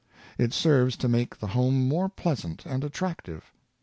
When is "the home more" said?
1.37-2.09